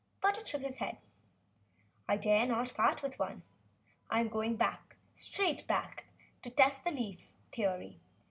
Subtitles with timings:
[0.19, 0.97] Burton shook his head.
[2.09, 3.43] "I dare not part with one.
[4.09, 4.59] I am going
[5.13, 6.05] straight back
[6.41, 7.99] to test the leaf theory.